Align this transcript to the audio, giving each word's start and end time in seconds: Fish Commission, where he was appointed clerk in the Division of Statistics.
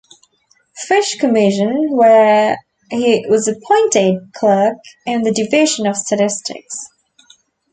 Fish 0.87 1.19
Commission, 1.19 1.89
where 1.95 2.57
he 2.89 3.23
was 3.29 3.47
appointed 3.47 4.33
clerk 4.33 4.77
in 5.05 5.21
the 5.21 5.31
Division 5.31 5.85
of 5.85 5.95
Statistics. 5.95 6.75